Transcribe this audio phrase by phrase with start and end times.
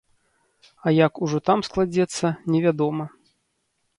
[0.85, 3.05] А як ужо там складзецца, невядома.